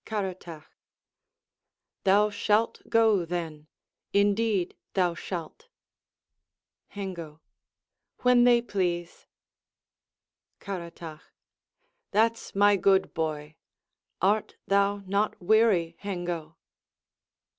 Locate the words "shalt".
2.31-2.81, 5.13-5.67